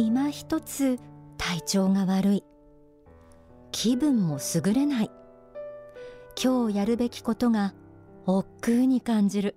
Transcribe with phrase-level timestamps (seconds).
[0.00, 1.00] 今一つ
[1.38, 2.44] 体調が悪い。
[3.72, 5.10] 気分も優れない。
[6.40, 7.74] 今日やるべきことが
[8.24, 9.56] 億劫に感じる。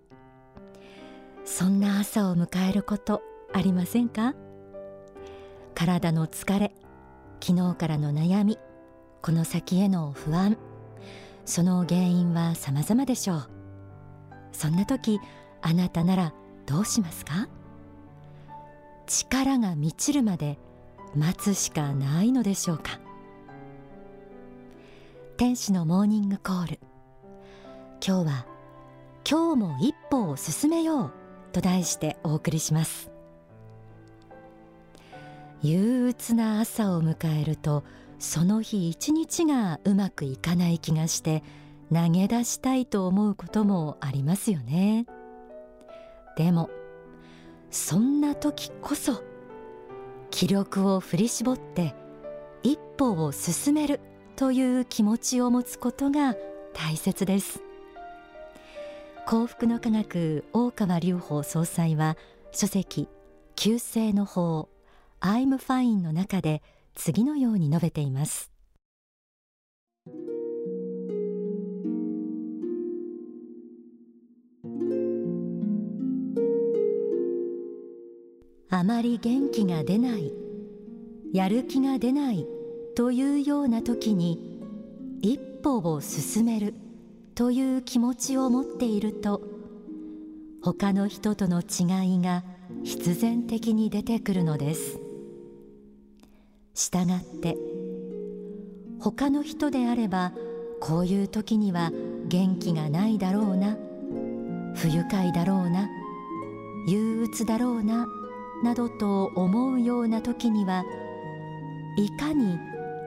[1.45, 3.21] そんな朝を迎えること
[3.53, 4.33] ありませんか？
[5.75, 6.73] 体の疲れ
[7.39, 8.57] 昨日からの悩み
[9.21, 10.57] この先への不安
[11.45, 13.49] その原因は様々でしょう。
[14.53, 15.19] そんな時
[15.61, 16.33] あなたなら
[16.65, 17.47] どうしますか？
[19.11, 20.57] 力が満ちるまで
[21.15, 23.01] 待つしかないのでしょうか。
[25.35, 26.79] 天使のモーニングコール。
[28.05, 28.45] 今日は
[29.29, 31.11] 今日も一歩を進めよう
[31.51, 33.11] と題してお送りします。
[35.61, 37.83] 憂鬱な朝を迎えると
[38.17, 41.43] その日一日がうまくいかない気がして
[41.93, 45.05] 投げ出したいと思うこともありますよね。
[46.37, 46.69] でも
[47.71, 49.23] そんな時こそ
[50.29, 51.95] 気力を振り絞って
[52.63, 53.99] 一歩を進める
[54.35, 56.35] という気持ちを持つことが
[56.73, 57.63] 大切です。
[59.25, 62.17] 幸福の科学大川隆法総裁は
[62.51, 63.07] 書籍
[63.55, 64.67] 旧世の法
[65.21, 66.61] I'm fine の中で
[66.95, 68.50] 次のように述べています。
[78.81, 80.33] あまり元気が出ない
[81.35, 82.47] やる気が出ない
[82.95, 84.57] というような時に
[85.21, 86.73] 一歩を進める
[87.35, 89.43] という気持ちを持っていると
[90.63, 92.43] 他の人との違いが
[92.83, 94.99] 必然的に出てくるのです。
[96.73, 97.57] したがって
[98.99, 100.33] 他の人であれば
[100.79, 101.91] こういう時には
[102.25, 103.77] 元気がないだろうな
[104.73, 105.87] 不愉快だろうな
[106.87, 108.07] 憂鬱だろうな
[108.63, 110.83] などと思うような時には
[111.97, 112.59] いかに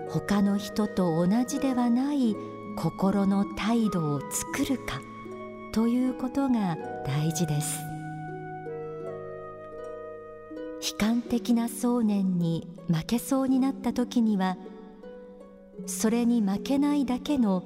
[0.09, 2.37] 他の人と同じではない
[2.77, 5.01] 心の態度を作るか
[5.73, 6.77] ということが
[7.07, 7.79] 大事です。
[10.81, 14.59] 悲観的な想念に負けそうになった時には
[15.87, 17.65] それに負けないだけの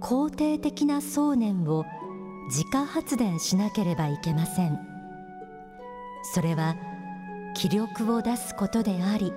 [0.00, 1.86] 肯定的な想念を
[2.48, 4.78] 自家発電しなければいけません。
[6.22, 6.76] それは
[7.54, 9.32] 気力を出すことであり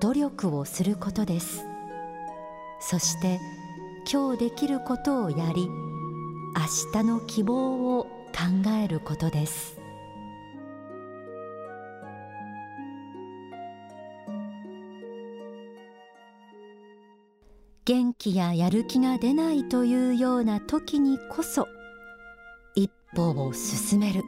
[0.00, 1.66] 努力をすることです。
[2.80, 3.40] そして
[4.10, 5.68] 今日できることをやり
[6.92, 9.80] 明日の希望を考えることです。
[17.86, 21.68] 元気ややる気が出ないというような時にこそ
[22.74, 24.22] 一歩を進める。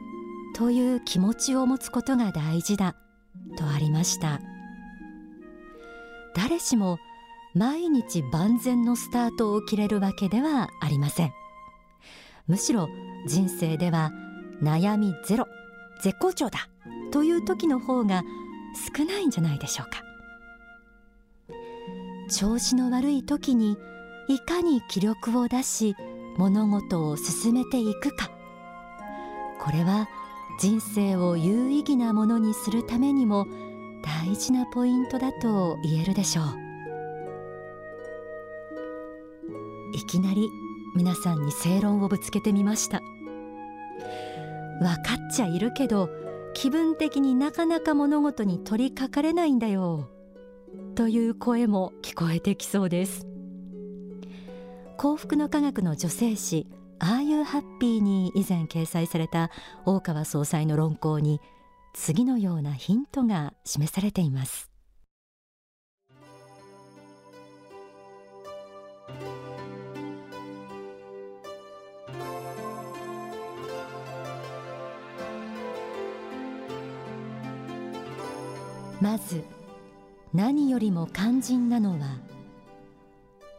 [0.57, 2.95] という気持ちを持つことが大事だ
[3.55, 4.41] とありました。
[6.35, 6.97] 誰しも
[7.53, 11.31] 毎日万全のスタートを切れるわけではありません。
[12.47, 12.89] むしろ
[13.27, 14.11] 人生では
[14.59, 15.47] 悩みゼロ
[16.01, 16.67] 絶好調だ
[17.11, 18.23] という時の方が
[18.97, 20.01] 少ないんじゃないでしょうか。
[22.31, 23.77] 調子の悪い時に
[24.27, 25.95] いかに気力を出し
[26.35, 28.31] 物事を進めていくか。
[29.59, 30.07] これは
[30.57, 33.45] 人生を有意義なものにするためにも
[34.03, 36.45] 大事なポイントだと言えるでしょう。
[39.93, 40.49] いきなり
[40.95, 43.01] 皆さんに正論をぶつけてみました。
[44.79, 46.09] 分かっちゃいるけど
[46.53, 50.09] 気分的になかなか物事に取りかかれないんだよ。
[50.95, 53.27] という声も聞こえてきそうです。
[54.97, 56.65] 幸福の科学の女性誌
[57.37, 59.51] 「Are You Happy」に以前掲載された
[59.85, 61.39] 大川総裁の論考に
[61.93, 64.71] 次のようなヒントが示されています。
[78.99, 79.43] まず
[80.33, 82.17] 何よりも肝心なのは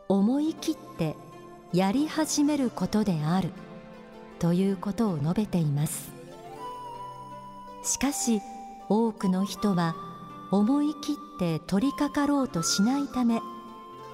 [0.09, 1.15] 思い切って
[1.73, 3.53] やり始めることである。
[4.39, 6.11] ということを述べています。
[7.83, 8.41] しかし
[8.89, 9.95] 多くの人は
[10.51, 13.41] 思い切って取り掛かろうとしないため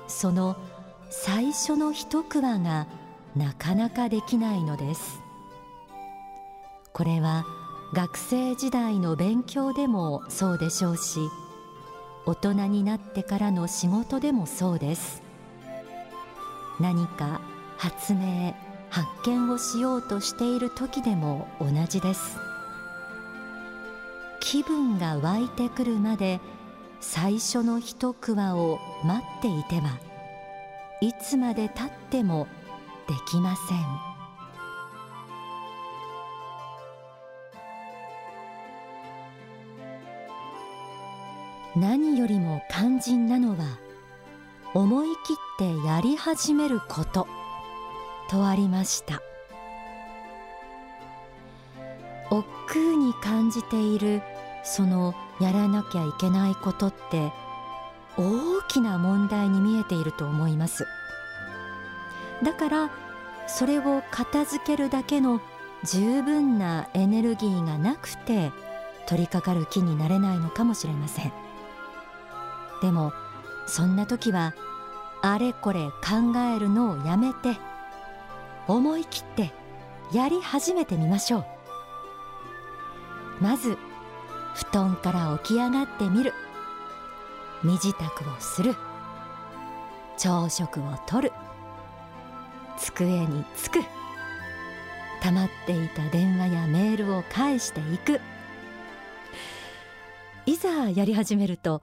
[0.09, 0.57] その
[1.11, 2.87] 最初の一句話が
[3.37, 5.21] なかなかできないのです。
[6.93, 7.45] これは
[7.93, 11.19] 学生時代の勉強でもそうでしょうし
[12.27, 15.23] 大人になってからの仕事でもそうです。
[16.81, 17.41] 何か
[17.77, 18.55] 発明
[18.95, 22.39] 発見をしようとしている時でも同じです。
[24.39, 26.41] 気分が湧いてくるまで
[27.01, 29.99] 最初の一句話を待っていては
[31.01, 32.47] いつまでたっても
[33.09, 33.79] できません。
[41.75, 43.65] 何よりも肝心なのは
[44.73, 47.27] 思い切ってやり始めること。
[48.31, 49.23] とありました。
[52.31, 54.23] 億劫に感じている
[54.65, 57.33] そのやらなきゃいけないことって
[58.17, 60.87] 大きな問題に見えていると思います。
[62.43, 62.91] だから
[63.47, 65.41] それを片付けるだけの
[65.85, 68.51] 十分なエネルギーがなくて
[69.07, 71.33] 取り掛かる気になれないのかもしれません。
[72.81, 73.13] でも
[73.67, 74.55] そんな時は
[75.23, 77.57] あれこれ考えるのをやめて
[78.67, 79.53] 思い切って
[80.13, 81.45] やり始めてみましょう。
[83.41, 83.77] まず
[84.55, 86.33] 布団から起き上がってみる。
[87.63, 88.75] 身支度をする。
[90.17, 91.33] 朝食をとる。
[92.79, 93.81] 机につく。
[95.23, 98.21] 溜まっていた電話やメールを返していく。
[100.47, 101.83] いざやり始めると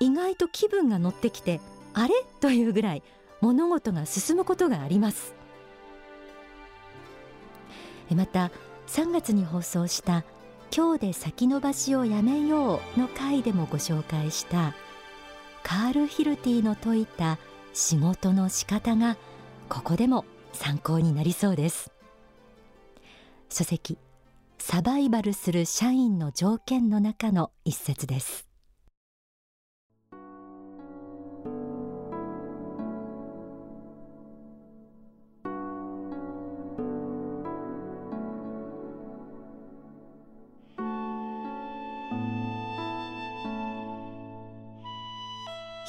[0.00, 1.60] 意外と気分が乗ってきて
[1.92, 2.14] あれ？
[2.40, 3.02] というぐらい
[3.40, 5.34] 物事が進むことがあります。
[8.14, 8.50] また
[8.88, 10.24] 3月に放送した
[10.74, 14.74] 今日で先延ばしをやめようの回でもご紹介した
[15.62, 17.38] カール・ヒルティの説いた
[17.72, 19.16] 仕事の仕方が
[19.68, 21.90] ここでも参考になりそうです。
[23.50, 23.98] 書籍
[24.58, 28.47] サバイバルする社員の条件の中の一節です。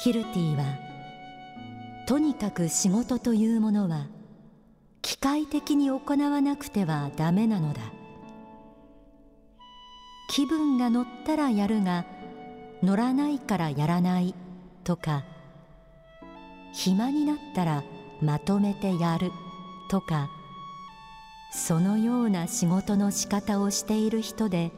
[0.02, 0.64] ヒルティは
[2.06, 4.06] とにかく仕事というものは
[5.02, 7.82] 機械的に行わなくてはダメなのだ。
[10.30, 12.06] 気分が乗ったらやるが
[12.82, 14.34] 乗らないからやらない
[14.84, 15.24] とか
[16.72, 17.82] 暇になったら
[18.22, 19.32] まとめてやる
[19.90, 20.30] とか
[21.52, 24.70] そのような仕事の仕方をしている人で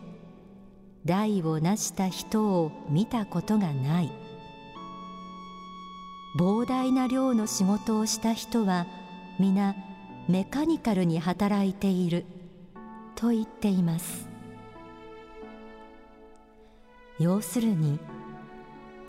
[1.05, 4.22] 代を成した人を見たことがない。
[6.37, 8.87] 膨大な量の仕事をした人は
[9.39, 9.75] 皆
[10.29, 12.25] メカニカルに働いている
[13.15, 14.29] と言っています。
[17.19, 17.99] 要するに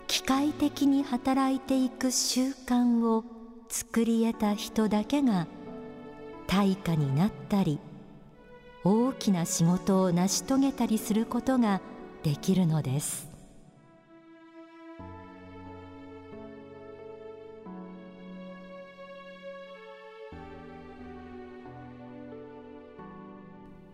[0.06, 3.24] 機械的に働いていく習慣を
[3.68, 5.48] 作り得た人だけが
[6.46, 7.80] 対価になったり
[8.84, 11.80] 大きな仕事を成し遂げたりすることが
[12.22, 13.33] できるのです。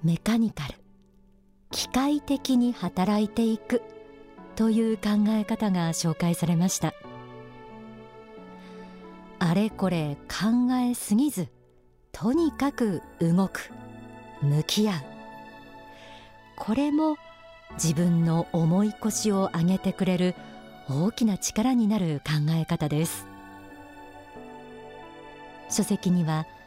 [0.03, 0.75] メカニカル
[1.71, 3.83] 機械的に働いていく
[4.57, 6.95] という考え方が紹介されました。
[9.39, 11.49] あれこれ考えすぎず
[12.13, 13.71] とにかく動く
[14.41, 14.95] 向き合う。
[16.57, 17.17] これも
[17.75, 20.35] 自分の重い腰を上げてくれる
[20.89, 23.27] 大きな力になる考え方です。
[25.69, 26.47] 書籍には「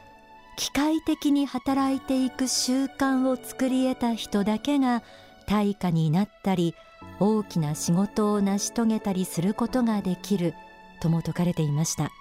[0.55, 5.03] 機械的に働いていく習慣を作り得た人だけが
[5.47, 6.75] 対価になったり
[7.19, 10.53] 大きな仕事を成し遂げたりすることができる
[11.01, 12.11] とも説かれていました。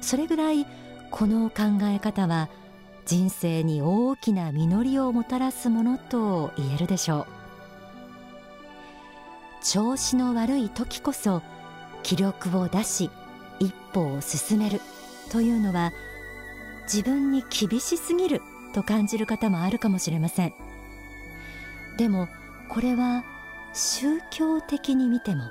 [0.00, 0.66] それぐらい
[1.10, 2.48] この考え方は
[3.06, 7.26] 人生に大きな実りをもたらすものと言えるでしょう。
[9.64, 11.42] 調子の悪い時こそ
[12.02, 13.10] 気力を出し
[13.58, 14.80] 一歩を進める
[15.32, 15.92] というのは
[16.92, 18.40] 自分に厳しすぎる
[18.72, 20.54] と感じる方もあるかもしれません。
[21.98, 22.28] でも
[22.68, 23.24] これは
[23.72, 25.44] 宗教的に見ても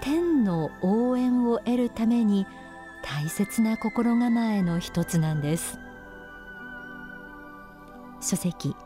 [0.00, 2.46] 天の応援を得るために
[3.02, 5.78] 大切な心構えの一つなんです。
[8.20, 8.76] 書籍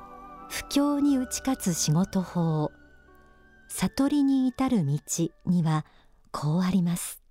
[0.48, 2.70] 不況に打ち勝つ仕事法。
[3.68, 4.98] 悟りに至る道
[5.44, 5.84] には
[6.32, 7.25] こうあります。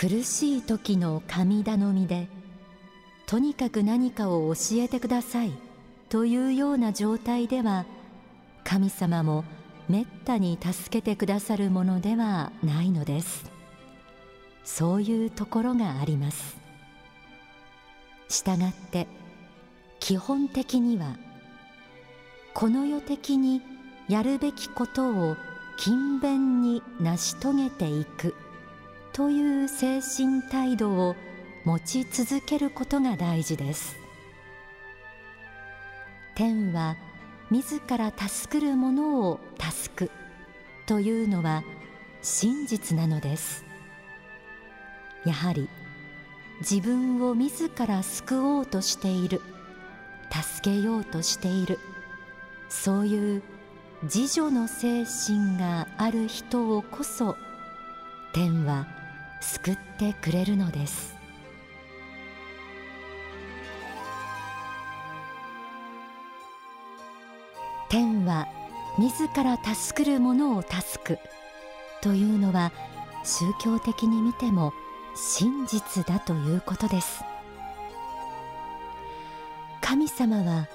[0.00, 2.28] 苦しい時の神頼みで
[3.26, 5.50] とにかく何かを教えてください
[6.08, 7.84] というような状態では
[8.62, 9.44] 神様も
[9.88, 13.50] めったに助けてくださるものではないのです。
[14.62, 16.56] そういうところがあります。
[18.28, 19.08] したがって
[19.98, 21.16] 基本的には
[22.54, 23.62] この世的に
[24.08, 25.36] やるべきことを
[25.76, 28.36] 勤勉に成し遂げていく。
[29.18, 31.16] という精神態度を
[31.64, 33.96] 持ち続けることが大事です。
[36.36, 36.96] 天は
[37.50, 40.10] 自ら助くる者を助く
[40.86, 41.64] というのは
[42.22, 43.64] 真実なのです。
[45.26, 45.68] やはり
[46.60, 49.42] 自分を自ら救おうとしている
[50.30, 51.80] 助けようとしている
[52.68, 53.42] そういう
[54.04, 57.34] 自助の精神がある人をこそ
[58.32, 58.97] 天は
[59.40, 61.16] 救ってくれるのです。
[67.88, 68.46] 天は
[68.98, 71.18] 自ら助くる者を助く。
[72.00, 72.72] というのは
[73.24, 74.72] 宗教的に見ても
[75.14, 77.24] 真実だということです。
[79.80, 80.68] 神様は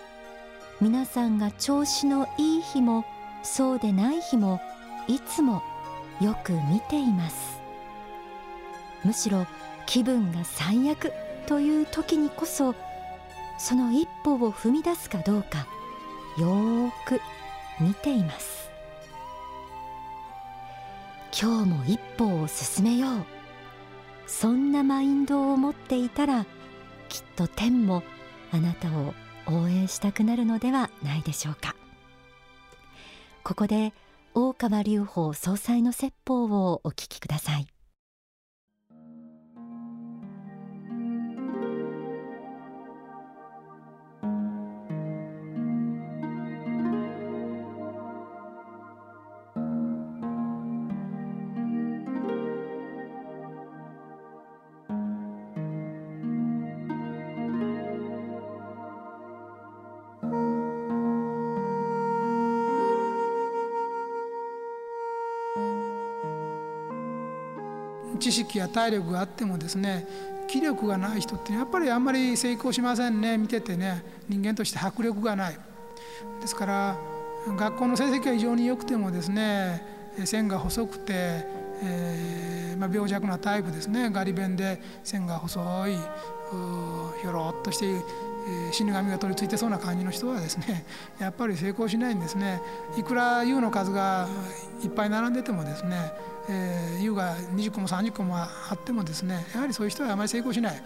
[0.81, 3.05] 皆さんが調子のいい日も
[3.43, 4.59] そうでない日も
[5.07, 5.61] いつも
[6.19, 7.52] よく見ています。
[9.03, 9.45] むしろ
[9.85, 11.11] 気分が最悪
[11.45, 12.75] という時にこそ
[13.57, 15.67] その一歩を踏み出すかどうか
[16.37, 17.21] よーく
[17.79, 18.69] 見ています。
[21.39, 23.25] 今日も一歩を進めよう。
[24.27, 26.45] そんなマインドを持っていたら
[27.09, 28.03] きっと天も
[28.51, 29.13] あなたを
[29.47, 31.75] 応援したくなるのではないでしょうか。
[33.43, 33.93] ここで
[34.33, 37.72] 大川隆法総裁の説法をお聞きください。
[68.23, 70.07] 知識や体力があってもですね
[70.47, 73.37] 気力がない人ってやっぱりあんまり成功しませんね。
[73.37, 75.57] 見ててね人間として迫力がない。
[76.41, 76.97] ですから
[77.57, 79.85] 学校の成績は非常に良くてもですね
[80.25, 81.13] 線が細くて、
[81.81, 84.09] えーまあ、病弱なタイプですね。
[84.09, 85.97] ガリ弁で線が細い
[87.21, 87.85] ひょろっとして
[88.71, 90.85] 死神が取り付いてそうな感じの人はですね
[91.19, 92.61] やっぱり成功しないんですね。
[92.97, 94.27] いくら U の数が
[94.83, 96.11] いっぱい並んでてもですね
[96.49, 100.83] えー、U が20個も30個もあってもですねやはりそういう人はあまり成功しない。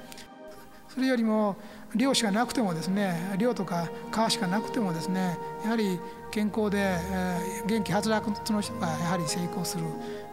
[0.88, 1.58] それよりも
[1.96, 6.00] 量しかなくてもですね量とか川しかなくてもですねやはり
[6.32, 6.98] 健康で、
[7.68, 9.84] 元気はつらつの人がやはり成功する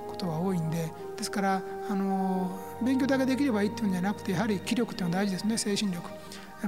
[0.09, 6.09] ことが多いんでですからあの勉強だけできればいいっていうんじゃなくてやはり気力っていうのは大事ですね精神力。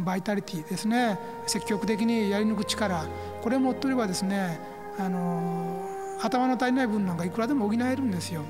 [0.04, 1.18] バイタリティですね。
[1.46, 3.04] 積極的にやり抜く力。
[3.42, 4.58] これを持ってればですね
[4.98, 5.88] あの
[6.22, 8.42] 頭の足りない分なんかいくらでも補えるんですよ。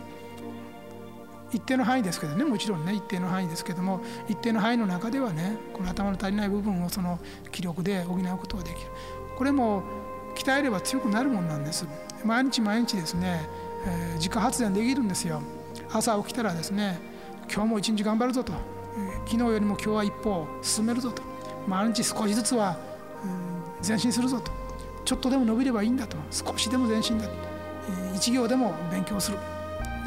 [1.52, 2.44] 一定の範囲ですけどね。
[2.44, 7.18] もちろんね一定の範囲ですけども一定の範囲の中ではねこの頭の足りない部分をその
[7.52, 8.90] 気力で補うことができる。
[9.36, 9.82] これも
[10.34, 11.86] 鍛えれば強くなるもんなんです。
[12.24, 13.48] 毎日毎日ですね、
[13.86, 15.40] えー、自家発電できるんですよ。
[15.92, 16.98] 朝起きたらですね
[17.52, 18.52] 今日も一日頑張るぞと、
[19.26, 21.22] 昨日よりも今日は一歩進めるぞと。
[21.66, 22.76] 毎日少しずつは、
[23.24, 23.26] う
[23.84, 24.50] ん、前進するぞと。
[25.04, 26.16] ちょっとでも伸びればいいんだと。
[26.30, 27.26] 少しでも前進だ。
[27.26, 27.32] と
[28.14, 29.38] 一行でも勉強する。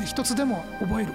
[0.06, 1.13] 一つでも覚える。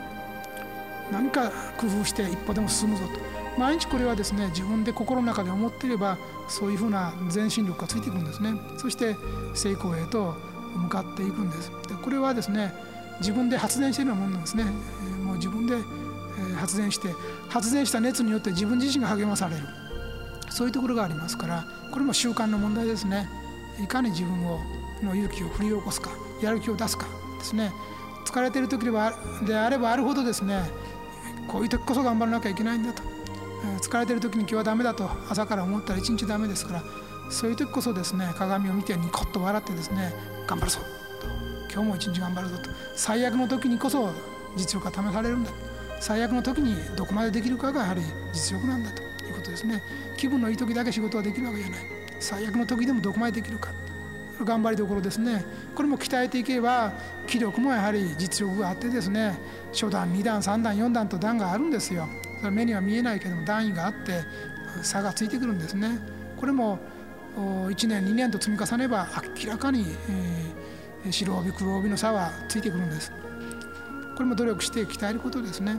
[1.13, 3.35] 何か工夫して一歩でも進むぞと。
[3.59, 8.55] 毎日これはですね自分で心の中で思っていればそういうふうな前進力がついていくんですね。
[8.79, 9.15] そして
[9.55, 10.35] 成功へと
[10.75, 11.71] 向かっていくんです。
[11.89, 12.73] でこれはですね
[13.21, 14.65] 自分で発電しているようなものなんですね。
[15.25, 15.77] もう自分で
[16.57, 17.09] 発電して
[17.49, 19.63] 発電した熱によって自分自身が励まされる。
[20.51, 23.29] そういうところがありますからこれも習慣の問題ですね。
[23.83, 24.61] いかに自分を
[25.03, 26.11] の勇気を振り起こすか
[26.41, 27.07] やる気を出すか
[27.39, 27.73] ですね。
[28.25, 29.13] 疲れている時では
[29.47, 30.63] であればあるほどですね
[31.47, 33.03] こういう時こそ頑張らなきゃいけないんだと。
[33.81, 36.83] 疲れてる時に今日はダメだと朝から思ったら一日ダメですから
[37.31, 40.13] そういう時こそですね鏡を見てニコッと笑ってですね
[40.47, 40.87] 頑張るぞと。
[41.73, 42.71] 今日も一日頑張るぞと。
[42.95, 44.13] 最悪の時にこそ
[44.57, 45.51] 実力が試されるんだ
[46.01, 49.83] 最悪の時にどこまでできるかがやはり実力なんだということですね。
[50.17, 51.81] 気分のいい時だけ仕事はできるわけじゃない。
[52.21, 53.71] 最悪の時でもどこまでできるか。
[54.43, 55.45] 頑張りどころですね。
[55.75, 56.93] これも鍛えていけば
[57.27, 59.39] 気力もやはり実力があってですね
[59.73, 62.09] 初段2段3段4段と段があるんですよ。
[62.41, 64.23] それ目には見えないけども段位があって
[64.83, 65.99] 差がついてくるんですね。
[66.37, 66.79] これも
[67.37, 69.87] 1年2年と積み重ねば明らかに、
[71.05, 73.13] えー、白帯黒帯の差はついてくるんです。
[74.17, 75.77] これも努力して鍛えることですね。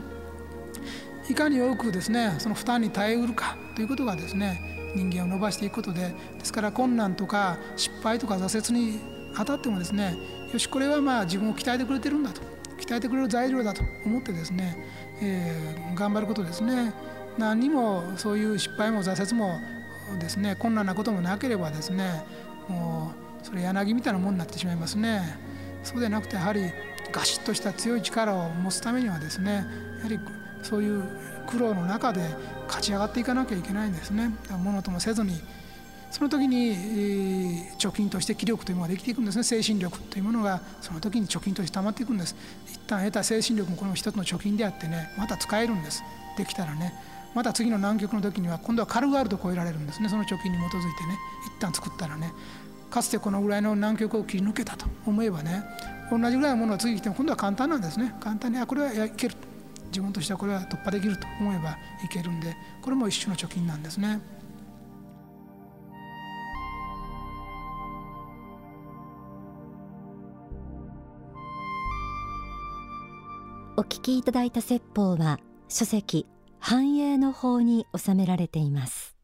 [1.29, 4.61] いかに多くですねその負担に耐えうるかということがですね
[4.95, 8.99] 人間を伸ばしていくことでですから困難とか失敗とか挫折に
[9.35, 10.15] 当たってもですね
[10.51, 12.41] よしこれはまあ自分を鍛えてくれてるんだと
[12.79, 14.77] 鍛えてくれる材料だと思ってですね、
[15.21, 16.93] えー、頑張ることですね。
[17.37, 19.59] 何にもそういう失敗も挫折も
[20.19, 22.23] ですね困難なこともなければですね
[22.69, 25.37] もうそれ柳みたいなものになってしまいますね。
[25.83, 26.71] そうでなくてやはり
[27.11, 29.65] ガシッとした強い力を持つためにはですね
[29.97, 30.19] やはり
[30.65, 31.03] そういう
[31.47, 32.21] 苦労の中で
[32.65, 34.33] 勝ち上がっていかなきゃいけないんですね。
[34.49, 35.39] ものともせずに。
[36.09, 39.43] その時に貯金として気力というものができていくんですね。
[39.43, 42.35] 精神力というものがその時に貯金として溜まっていくんです。
[42.67, 46.03] 一旦得た精神力もこの一つの貯金であってねまた使えるんです。
[46.37, 46.93] できたらね。
[47.35, 50.09] また次の南極の時には今度は軽々と超えられるんですね。
[50.09, 51.17] その貯金に基づいてね。
[51.45, 52.31] 一旦作ったらね。
[52.89, 55.63] かつてこのぐらいの南極を切り抜けたと思えばね。
[56.09, 58.15] 同じぐらいのものが次来ても今度は簡単なんですね。
[58.21, 59.35] 簡単にあこれはいける。
[59.95, 64.19] 自分としてはこれは突破できると思えばいけるんでこれも一種の貯金なんですね。
[73.77, 76.27] お聞きいただいた説法は書籍
[76.59, 79.17] 繁栄の法に収められています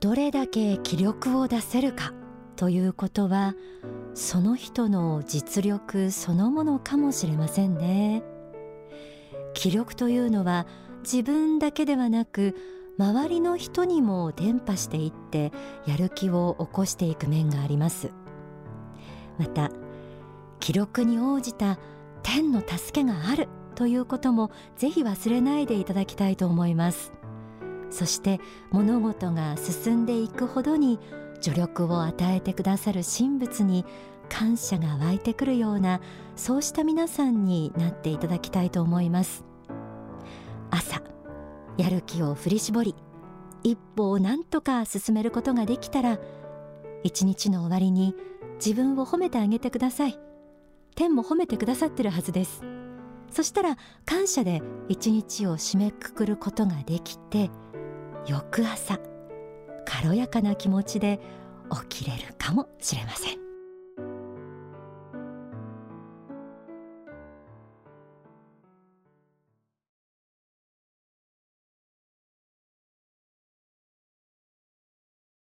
[0.00, 2.12] どれだけ気力を出せるか
[2.56, 3.54] ということは
[4.14, 8.22] その人の実力そのものかもしれませんね。
[9.54, 10.66] 気力というのは
[11.02, 12.54] 自分だけではなく
[12.98, 15.52] 周りの人にも伝播していって
[15.86, 18.12] やる気を起こしていく面があります。
[19.38, 19.70] また
[20.58, 21.78] 記録に応じた
[22.22, 27.12] 天の助けがあるということもぜひ忘れないでいただきたいと思います。
[27.90, 30.98] そして物事が進んでいくほどに
[31.40, 33.84] 助力を与えてくださる神仏に
[34.28, 36.00] 感謝が湧いてくるような
[36.36, 39.44] そうした皆さんになっていただきたいと思います。
[40.70, 41.02] 朝
[41.78, 42.94] やる気を振り絞り
[43.62, 46.18] 一歩を何とか進めることができたら
[47.04, 48.14] 一日の終わりに
[48.56, 50.18] 自分を褒めてあげてください。
[50.94, 52.62] 天も褒めてくださってるはずです。
[53.30, 57.50] そしたら感謝で一日を締めくくることができて
[58.26, 58.98] 翌朝
[60.00, 61.18] 軽やかな気持ちで
[61.90, 63.47] 起きれるかもしれません。